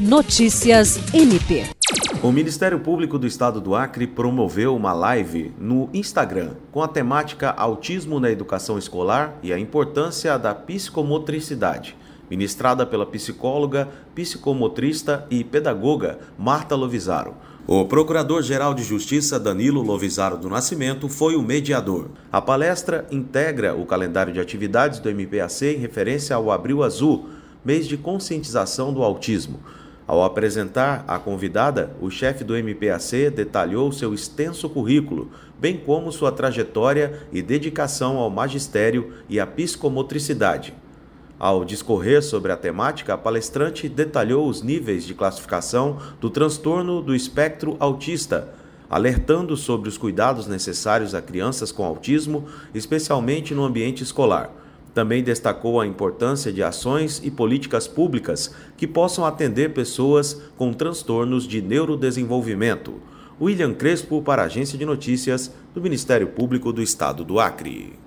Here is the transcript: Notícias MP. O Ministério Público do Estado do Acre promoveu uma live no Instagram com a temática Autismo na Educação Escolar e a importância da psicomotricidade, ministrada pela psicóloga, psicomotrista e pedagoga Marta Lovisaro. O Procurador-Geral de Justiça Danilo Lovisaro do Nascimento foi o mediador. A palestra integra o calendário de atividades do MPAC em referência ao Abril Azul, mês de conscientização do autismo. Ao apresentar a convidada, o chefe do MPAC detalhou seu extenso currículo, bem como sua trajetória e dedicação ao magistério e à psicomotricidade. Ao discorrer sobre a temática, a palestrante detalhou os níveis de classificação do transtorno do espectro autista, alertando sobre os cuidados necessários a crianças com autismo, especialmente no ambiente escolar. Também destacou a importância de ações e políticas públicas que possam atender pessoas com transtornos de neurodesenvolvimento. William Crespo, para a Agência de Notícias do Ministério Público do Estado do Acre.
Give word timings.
Notícias 0.00 0.98
MP. 1.12 1.66
O 2.22 2.32
Ministério 2.32 2.80
Público 2.80 3.18
do 3.18 3.26
Estado 3.26 3.60
do 3.60 3.74
Acre 3.74 4.06
promoveu 4.06 4.74
uma 4.74 4.94
live 4.94 5.52
no 5.58 5.90
Instagram 5.92 6.52
com 6.72 6.82
a 6.82 6.88
temática 6.88 7.50
Autismo 7.50 8.18
na 8.18 8.30
Educação 8.30 8.78
Escolar 8.78 9.36
e 9.42 9.52
a 9.52 9.58
importância 9.58 10.38
da 10.38 10.54
psicomotricidade, 10.54 11.94
ministrada 12.30 12.86
pela 12.86 13.04
psicóloga, 13.04 13.90
psicomotrista 14.14 15.26
e 15.28 15.44
pedagoga 15.44 16.18
Marta 16.38 16.74
Lovisaro. 16.74 17.34
O 17.66 17.84
Procurador-Geral 17.84 18.72
de 18.72 18.82
Justiça 18.82 19.38
Danilo 19.38 19.82
Lovisaro 19.82 20.38
do 20.38 20.48
Nascimento 20.48 21.10
foi 21.10 21.36
o 21.36 21.42
mediador. 21.42 22.08
A 22.32 22.40
palestra 22.40 23.06
integra 23.10 23.74
o 23.74 23.84
calendário 23.84 24.32
de 24.32 24.40
atividades 24.40 24.98
do 24.98 25.10
MPAC 25.10 25.66
em 25.66 25.78
referência 25.78 26.34
ao 26.34 26.50
Abril 26.50 26.82
Azul, 26.82 27.28
mês 27.62 27.86
de 27.86 27.98
conscientização 27.98 28.94
do 28.94 29.02
autismo. 29.02 29.60
Ao 30.10 30.24
apresentar 30.24 31.04
a 31.06 31.20
convidada, 31.20 31.92
o 32.00 32.10
chefe 32.10 32.42
do 32.42 32.56
MPAC 32.56 33.30
detalhou 33.30 33.92
seu 33.92 34.12
extenso 34.12 34.68
currículo, 34.68 35.30
bem 35.56 35.76
como 35.76 36.10
sua 36.10 36.32
trajetória 36.32 37.28
e 37.32 37.40
dedicação 37.40 38.16
ao 38.16 38.28
magistério 38.28 39.12
e 39.28 39.38
à 39.38 39.46
psicomotricidade. 39.46 40.74
Ao 41.38 41.64
discorrer 41.64 42.24
sobre 42.24 42.50
a 42.50 42.56
temática, 42.56 43.14
a 43.14 43.16
palestrante 43.16 43.88
detalhou 43.88 44.48
os 44.48 44.62
níveis 44.62 45.04
de 45.04 45.14
classificação 45.14 45.98
do 46.20 46.28
transtorno 46.28 47.00
do 47.00 47.14
espectro 47.14 47.76
autista, 47.78 48.52
alertando 48.90 49.56
sobre 49.56 49.88
os 49.88 49.96
cuidados 49.96 50.48
necessários 50.48 51.14
a 51.14 51.22
crianças 51.22 51.70
com 51.70 51.84
autismo, 51.84 52.46
especialmente 52.74 53.54
no 53.54 53.64
ambiente 53.64 54.02
escolar. 54.02 54.59
Também 54.92 55.22
destacou 55.22 55.80
a 55.80 55.86
importância 55.86 56.52
de 56.52 56.62
ações 56.62 57.20
e 57.24 57.30
políticas 57.30 57.86
públicas 57.86 58.54
que 58.76 58.86
possam 58.86 59.24
atender 59.24 59.72
pessoas 59.72 60.40
com 60.56 60.72
transtornos 60.72 61.46
de 61.46 61.62
neurodesenvolvimento. 61.62 62.94
William 63.40 63.72
Crespo, 63.72 64.20
para 64.20 64.42
a 64.42 64.46
Agência 64.46 64.76
de 64.76 64.84
Notícias 64.84 65.52
do 65.72 65.80
Ministério 65.80 66.26
Público 66.28 66.72
do 66.72 66.82
Estado 66.82 67.24
do 67.24 67.38
Acre. 67.38 67.98